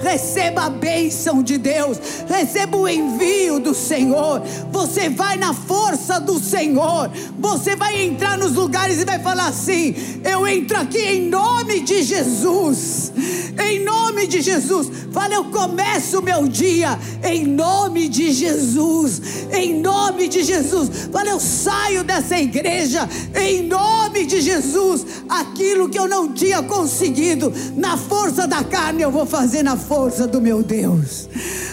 [0.01, 4.41] Receba a bênção de Deus, receba o envio do Senhor.
[4.71, 9.93] Você vai na força do Senhor, você vai entrar nos lugares e vai falar assim:
[10.23, 13.11] Eu entro aqui em nome de Jesus,
[13.59, 14.89] em nome de Jesus.
[15.11, 19.21] Fala, eu começo o meu dia em nome de Jesus,
[19.53, 21.09] em nome de Jesus.
[21.11, 27.53] Fala, eu saio dessa igreja em nome de Jesus, aquilo que eu não tinha conseguido
[27.75, 31.29] na força da carne, eu vou fazer na força do meu Deus.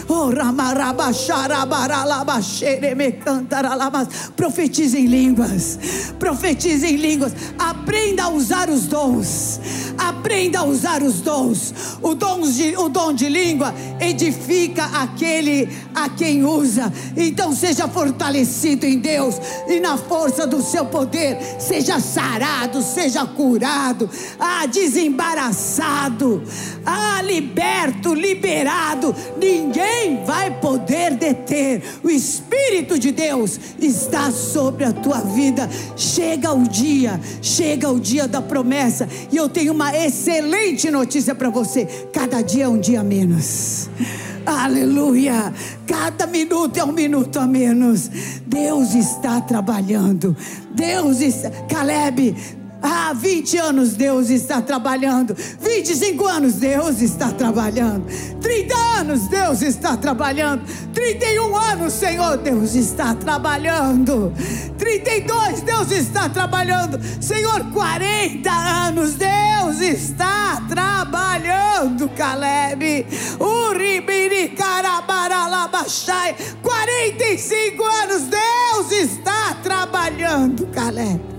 [0.07, 0.29] Oh,
[4.35, 5.77] profetize em línguas,
[6.17, 9.59] profetize em línguas, aprenda a usar os dons,
[9.97, 11.73] aprenda a usar os dons.
[12.01, 16.91] O dom de, o dom de língua edifica aquele a quem usa.
[17.15, 19.35] Então seja fortalecido em Deus
[19.67, 22.48] e na força do seu poder, seja sarado,
[22.81, 24.09] seja curado,
[24.39, 26.43] ah, desembaraçado,
[26.85, 29.15] ah, liberto, liberado.
[29.37, 31.81] Ninguém vai poder deter.
[32.03, 35.69] O Espírito de Deus está sobre a tua vida.
[35.95, 39.07] Chega o dia, chega o dia da promessa.
[39.31, 43.89] E eu tenho uma excelente notícia para você: cada dia é um dia menos.
[44.45, 45.53] Aleluia!
[45.85, 48.09] Cada minuto é um minuto a menos.
[48.45, 50.35] Deus está trabalhando.
[50.73, 51.49] Deus está.
[51.67, 52.35] Caleb,
[52.81, 55.35] Há 20 anos Deus está trabalhando.
[55.35, 58.05] 25 anos Deus está trabalhando.
[58.39, 60.63] 30 anos Deus está trabalhando.
[60.93, 64.33] 31 anos, Senhor, Deus está trabalhando.
[64.77, 66.99] 32 Deus está trabalhando.
[67.21, 73.05] Senhor, 40 anos Deus está trabalhando, Caleb.
[73.39, 76.35] Uribiri carabaralabachai.
[76.61, 81.38] 45 anos Deus está trabalhando, Caleb.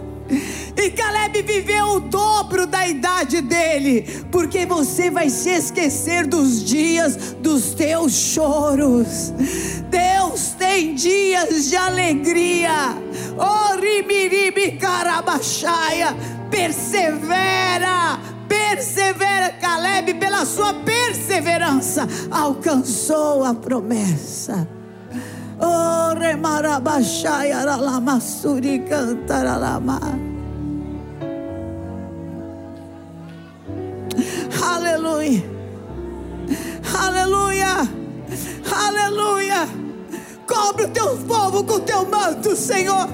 [0.83, 7.35] E Caleb viveu o dobro da idade dele, porque você vai se esquecer dos dias
[7.39, 9.31] dos teus choros.
[9.91, 12.97] Deus tem dias de alegria.
[13.79, 16.17] Ribiribi carabachaia,
[16.51, 24.67] persevera persevera, Caleb, pela sua perseverança, alcançou a promessa.
[25.61, 30.30] Oh, remarabachai aralamassuri cantaralama.
[34.59, 35.45] Aleluia.
[36.99, 37.89] Aleluia.
[38.71, 39.69] Aleluia.
[40.47, 43.09] Cobre o teu povo com o teu manto, Senhor.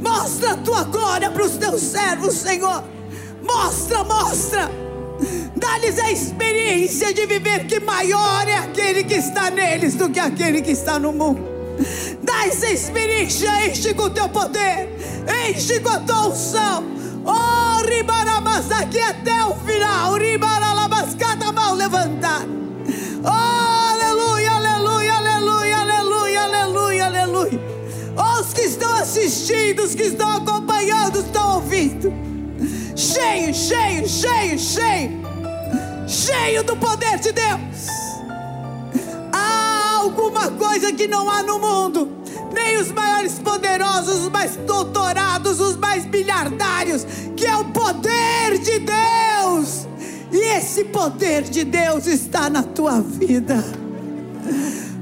[0.00, 2.82] Mostra a tua glória para os teus servos, Senhor.
[3.42, 4.70] Mostra, mostra.
[5.56, 10.62] Dá-lhes a experiência de viver que maior é aquele que está neles do que aquele
[10.62, 11.40] que está no mundo.
[12.22, 14.88] Dá essa experiência, enche com o teu poder,
[15.48, 16.84] enche com a tua unção.
[17.24, 17.61] Oh,
[18.82, 22.46] aqui até o final, ribaralabas cada mão levantada.
[23.24, 27.60] Oh, aleluia, aleluia, aleluia, aleluia, aleluia, aleluia.
[28.16, 32.12] Oh, os que estão assistindo, os que estão acompanhando, estão ouvindo.
[32.94, 35.22] Cheio, cheio, cheio, cheio.
[36.06, 37.86] Cheio do poder de Deus.
[39.32, 42.21] Há alguma coisa que não há no mundo.
[42.52, 48.80] Nem os maiores poderosos, os mais doutorados, os mais bilhardários, que é o poder de
[48.80, 49.88] Deus.
[50.32, 53.62] E esse poder de Deus está na tua vida.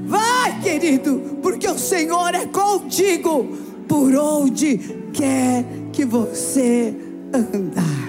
[0.05, 4.77] Vai, querido, porque o Senhor é contigo por onde
[5.13, 6.93] quer que você
[7.33, 8.01] andar.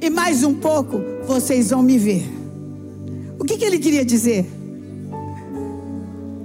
[0.00, 2.24] e mais um pouco vocês vão me ver.
[3.38, 4.44] O que, que ele queria dizer?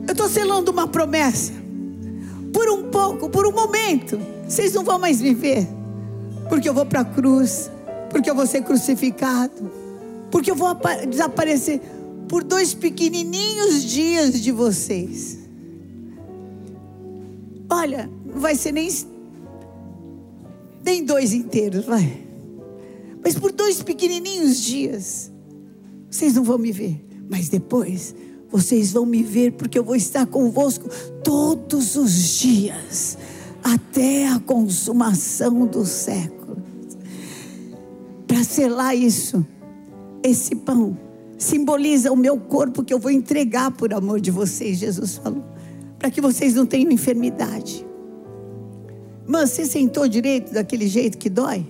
[0.07, 1.51] Eu estou selando uma promessa.
[2.53, 5.67] Por um pouco, por um momento, vocês não vão mais me ver,
[6.49, 7.69] porque eu vou para a cruz,
[8.09, 9.71] porque eu vou ser crucificado,
[10.29, 11.81] porque eu vou apa- desaparecer
[12.29, 15.39] por dois pequenininhos dias de vocês.
[17.69, 18.89] Olha, não vai ser nem
[20.85, 22.22] nem dois inteiros, vai.
[23.23, 25.31] Mas por dois pequenininhos dias,
[26.09, 27.03] vocês não vão me ver.
[27.29, 28.13] Mas depois,
[28.49, 30.87] vocês vão me ver, porque eu vou estar convosco
[31.23, 33.17] todos os dias,
[33.63, 36.57] até a consumação do século.
[38.27, 39.45] Para selar isso,
[40.21, 40.97] esse pão
[41.37, 45.43] simboliza o meu corpo que eu vou entregar por amor de vocês, Jesus falou.
[45.97, 47.85] Para que vocês não tenham enfermidade.
[49.25, 51.65] Mas você sentou direito daquele jeito que dói?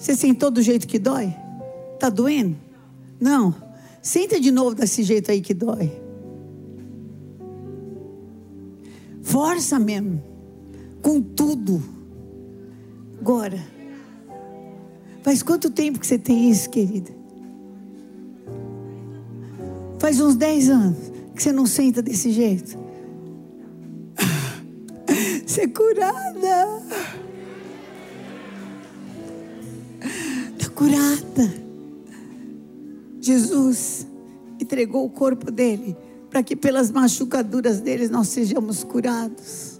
[0.00, 1.36] Você sentou do jeito que dói?
[1.98, 2.56] Tá doendo?
[3.20, 3.54] Não.
[4.00, 5.92] Senta de novo desse jeito aí que dói.
[9.22, 10.22] Força mesmo.
[11.02, 11.82] Com tudo.
[13.20, 13.62] Agora.
[15.22, 17.12] Faz quanto tempo que você tem isso, querida?
[19.98, 20.96] Faz uns 10 anos
[21.36, 22.78] que você não senta desse jeito.
[25.46, 26.82] Você é curada.
[30.80, 31.52] Curada.
[33.20, 34.06] Jesus
[34.58, 35.94] entregou o corpo dele
[36.30, 39.78] para que pelas machucaduras dele nós sejamos curados.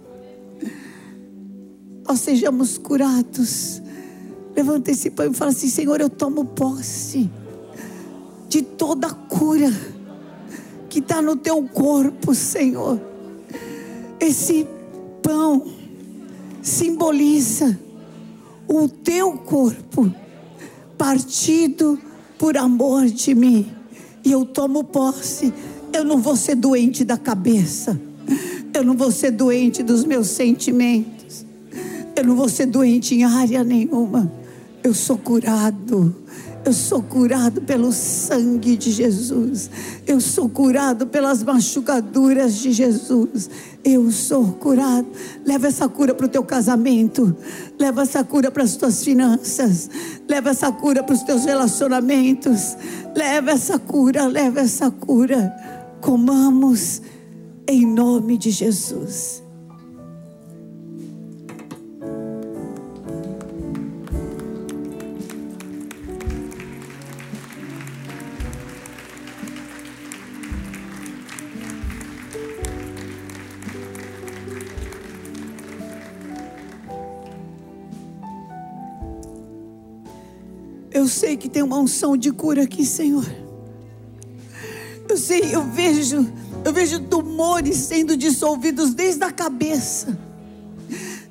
[2.07, 3.81] Nós sejamos curados.
[4.55, 7.31] Levanta esse pão e fala assim: Senhor, eu tomo posse
[8.47, 9.71] de toda a cura
[10.87, 13.01] que está no teu corpo, Senhor.
[14.19, 14.67] Esse
[15.23, 15.65] pão
[16.61, 17.79] simboliza
[18.67, 20.13] o teu corpo
[21.01, 21.97] partido
[22.37, 23.67] por amor de mim.
[24.23, 25.51] E eu tomo posse.
[25.91, 27.99] Eu não vou ser doente da cabeça.
[28.71, 31.43] Eu não vou ser doente dos meus sentimentos.
[32.15, 34.31] Eu não vou ser doente em área nenhuma.
[34.83, 36.15] Eu sou curado.
[36.63, 39.69] Eu sou curado pelo sangue de Jesus.
[40.05, 43.49] Eu sou curado pelas machucaduras de Jesus.
[43.83, 45.07] Eu sou curado.
[45.43, 47.35] Leva essa cura para o teu casamento.
[47.79, 49.89] Leva essa cura para as tuas finanças.
[50.29, 52.77] Leva essa cura para os teus relacionamentos.
[53.15, 55.51] Leva essa cura, leva essa cura.
[55.99, 57.01] Comamos
[57.67, 59.41] em nome de Jesus.
[81.11, 83.25] Sei que tem uma unção de cura aqui, Senhor.
[85.07, 86.25] Eu sei, eu vejo,
[86.63, 90.17] eu vejo tumores sendo dissolvidos desde a cabeça.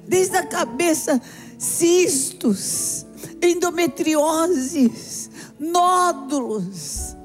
[0.06, 1.20] Desde a cabeça,
[1.58, 3.06] cistos,
[3.42, 7.16] endometrioses, nódulos.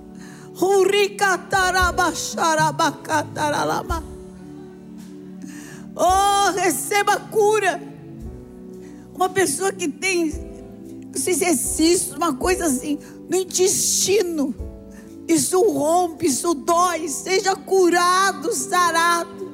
[5.95, 7.81] Oh, receba cura.
[9.13, 10.54] Uma pessoa que tem
[11.15, 12.99] é cisto, uma coisa assim,
[13.29, 14.53] no intestino.
[15.27, 17.07] Isso rompe, isso dói.
[17.07, 19.53] Seja curado, sarado,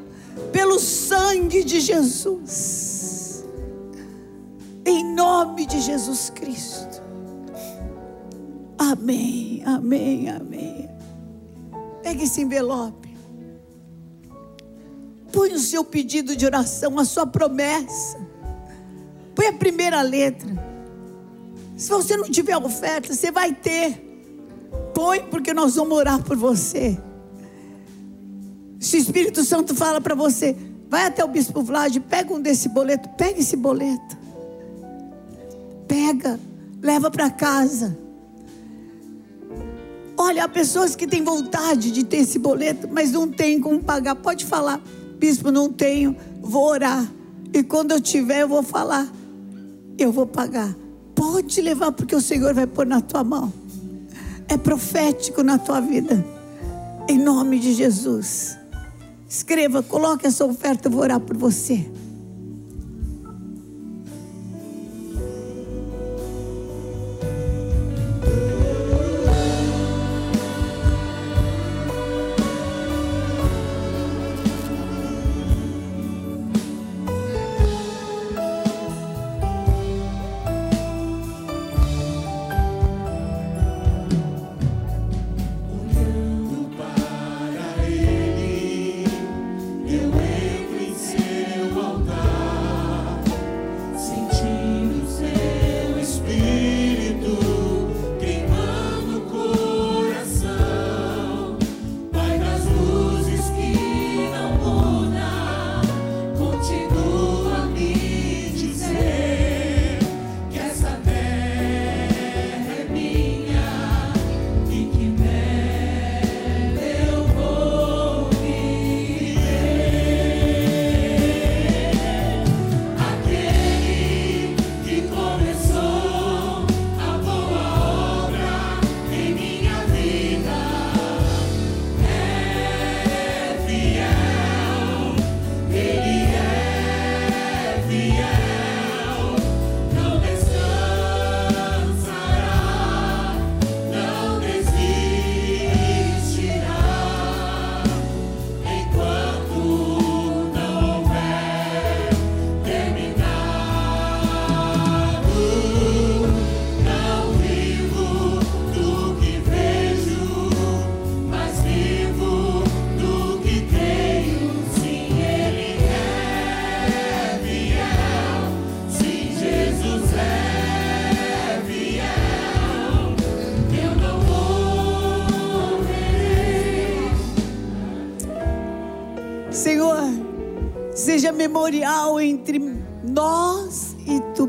[0.51, 3.45] pelo sangue de Jesus.
[4.85, 7.01] Em nome de Jesus Cristo.
[8.77, 10.89] Amém, amém, amém.
[12.01, 13.01] Pegue esse envelope.
[15.31, 18.19] Põe o seu pedido de oração, a sua promessa.
[19.33, 20.60] Põe a primeira letra.
[21.81, 23.99] Se você não tiver oferta, você vai ter.
[24.93, 26.95] Põe, porque nós vamos orar por você.
[28.79, 30.55] Se o Espírito Santo fala para você,
[30.87, 34.15] vai até o Bispo Vlad, pega um desse boleto, pega esse boleto.
[35.87, 36.39] Pega,
[36.83, 37.97] leva para casa.
[40.15, 44.13] Olha, há pessoas que têm vontade de ter esse boleto, mas não tem como pagar.
[44.13, 44.79] Pode falar,
[45.17, 47.11] bispo, não tenho, vou orar.
[47.51, 49.11] E quando eu tiver, eu vou falar.
[49.97, 50.75] Eu vou pagar.
[51.21, 53.53] Pode levar, porque o Senhor vai pôr na tua mão.
[54.47, 56.25] É profético na tua vida.
[57.07, 58.57] Em nome de Jesus.
[59.29, 61.87] Escreva, coloque essa oferta, eu vou orar por você.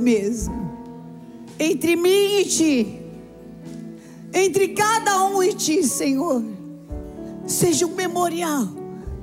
[0.03, 0.71] Mesmo,
[1.59, 3.01] entre mim e ti,
[4.35, 6.43] entre cada um e ti, Senhor.
[7.47, 8.69] Seja um memorial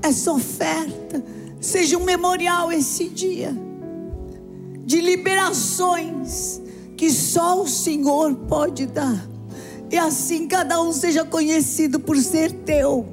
[0.01, 1.23] essa oferta,
[1.59, 3.55] seja um memorial esse dia
[4.85, 6.59] de liberações
[6.97, 9.27] que só o Senhor pode dar.
[9.91, 13.05] E assim cada um seja conhecido por ser teu,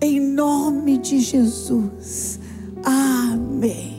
[0.00, 2.38] em nome de Jesus.
[2.84, 3.95] Amém.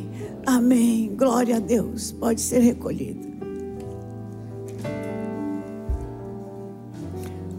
[0.48, 1.14] Amém.
[1.14, 2.14] Glória a Deus.
[2.14, 3.28] Pode ser recolhido.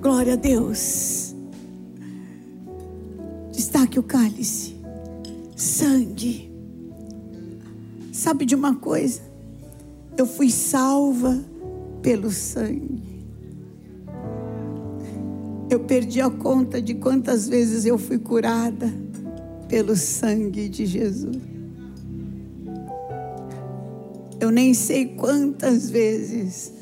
[0.01, 1.35] Glória a Deus.
[3.53, 4.75] Destaque o cálice.
[5.55, 6.51] Sangue.
[8.11, 9.21] Sabe de uma coisa?
[10.17, 11.39] Eu fui salva
[12.01, 13.23] pelo sangue.
[15.69, 18.91] Eu perdi a conta de quantas vezes eu fui curada
[19.69, 21.48] pelo sangue de Jesus.
[24.41, 26.73] Eu nem sei quantas vezes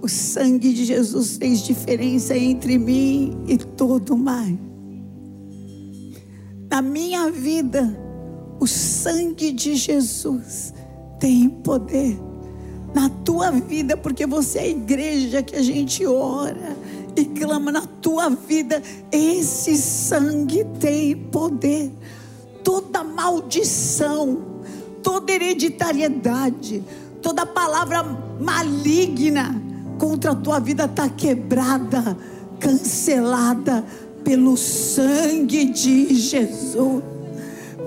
[0.00, 4.56] o sangue de Jesus fez diferença entre mim e todo mais.
[6.70, 7.98] Na minha vida,
[8.60, 10.72] o sangue de Jesus
[11.18, 12.18] tem poder.
[12.94, 16.76] Na tua vida, porque você é a igreja que a gente ora
[17.16, 21.92] e clama na tua vida, esse sangue tem poder.
[22.62, 24.49] Toda maldição,
[25.02, 26.82] toda hereditariedade,
[27.22, 28.02] toda palavra
[28.40, 29.60] maligna
[29.98, 32.16] contra a tua vida está quebrada,
[32.58, 33.84] cancelada
[34.24, 37.02] pelo sangue de Jesus.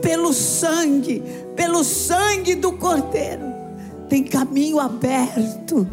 [0.02, 1.24] Pelo sangue,
[1.56, 3.54] pelo sangue do Cordeiro.
[4.10, 5.88] Tem caminho aberto,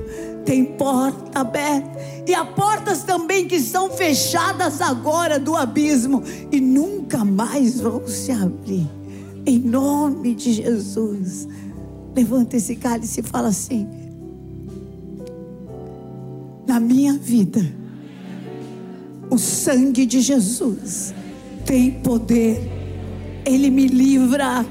[0.44, 1.98] tem porta aberta.
[2.26, 8.30] E há portas também que estão fechadas agora do abismo e nunca mais vão se
[8.32, 8.99] abrir.
[9.46, 11.48] Em nome de Jesus.
[12.14, 13.86] Levanta esse cálice e fala assim:
[16.70, 17.60] na minha vida,
[19.28, 21.12] o sangue de Jesus
[21.66, 22.60] tem poder,
[23.44, 24.64] ele me livra,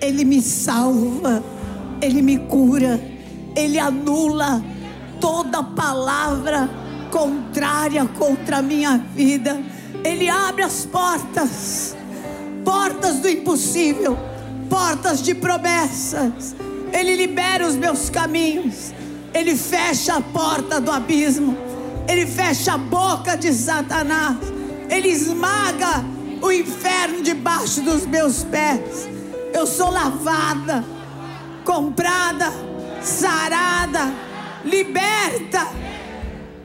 [0.00, 1.44] ele me salva,
[2.00, 2.98] ele me cura,
[3.54, 4.64] ele anula
[5.20, 6.70] toda palavra
[7.10, 9.62] contrária contra a minha vida,
[10.02, 11.93] ele abre as portas,
[12.64, 14.18] portas do impossível,
[14.68, 16.56] portas de promessas,
[16.92, 18.92] ele libera os meus caminhos.
[19.32, 21.56] Ele fecha a porta do abismo,
[22.08, 24.36] ele fecha a boca de Satanás,
[24.88, 26.04] ele esmaga
[26.40, 29.08] o inferno debaixo dos meus pés.
[29.52, 30.84] Eu sou lavada,
[31.64, 32.52] comprada,
[33.02, 34.12] sarada,
[34.64, 35.66] liberta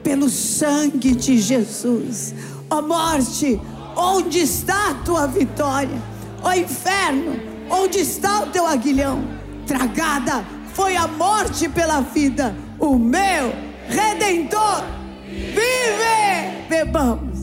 [0.02, 2.34] pelo sangue de Jesus.
[2.70, 3.60] Ó oh morte,
[4.00, 6.00] onde está a tua vitória?
[6.42, 7.38] Ó inferno,
[7.68, 9.22] onde está o teu aguilhão?
[9.66, 12.56] Tragada foi a morte pela vida.
[12.78, 13.52] O meu
[13.88, 14.84] redentor
[15.28, 16.66] vive!
[16.68, 17.40] Bebamos.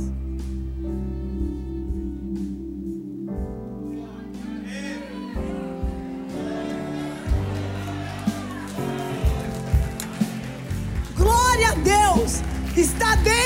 [11.16, 12.42] Glória a Deus!
[12.76, 13.37] Está dentro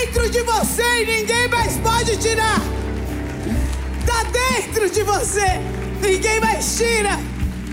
[5.22, 5.46] você.
[6.02, 7.12] Ninguém mais tira.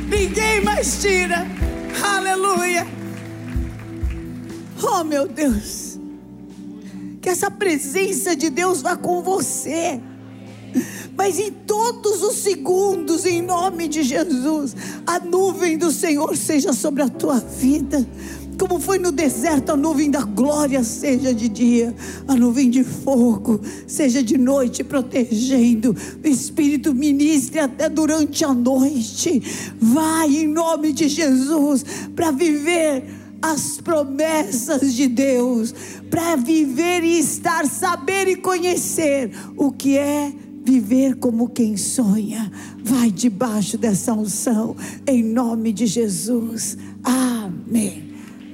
[0.06, 1.46] Ninguém mais tira.
[2.02, 2.86] Aleluia.
[4.82, 5.98] Oh, meu Deus.
[7.22, 9.98] Que essa presença de Deus vá com você.
[11.16, 14.76] Mas em todos os segundos, em nome de Jesus,
[15.06, 18.06] a nuvem do Senhor seja sobre a tua vida
[18.58, 21.94] como foi no deserto, a nuvem da glória seja de dia,
[22.26, 25.94] a nuvem de fogo seja de noite, protegendo.
[26.22, 29.40] O Espírito ministre até durante a noite.
[29.78, 31.84] Vai em nome de Jesus
[32.16, 33.04] para viver
[33.40, 35.72] as promessas de Deus,
[36.10, 40.32] para viver e estar, saber e conhecer o que é
[40.64, 42.50] viver como quem sonha.
[42.82, 46.76] Vai debaixo dessa unção, em nome de Jesus.
[47.04, 48.07] Amém.